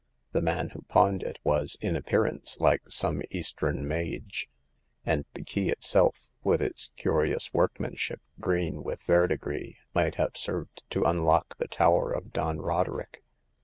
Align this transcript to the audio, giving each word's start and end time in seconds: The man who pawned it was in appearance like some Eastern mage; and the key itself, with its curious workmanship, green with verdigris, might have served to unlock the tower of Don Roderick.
The 0.31 0.41
man 0.41 0.69
who 0.69 0.81
pawned 0.87 1.21
it 1.21 1.37
was 1.43 1.77
in 1.79 1.95
appearance 1.95 2.57
like 2.59 2.81
some 2.89 3.21
Eastern 3.29 3.87
mage; 3.87 4.49
and 5.05 5.25
the 5.35 5.43
key 5.43 5.69
itself, 5.69 6.15
with 6.43 6.59
its 6.59 6.89
curious 6.97 7.53
workmanship, 7.53 8.19
green 8.39 8.81
with 8.81 9.03
verdigris, 9.03 9.75
might 9.93 10.15
have 10.15 10.35
served 10.35 10.81
to 10.89 11.03
unlock 11.03 11.55
the 11.59 11.67
tower 11.67 12.11
of 12.13 12.33
Don 12.33 12.57
Roderick. 12.57 13.21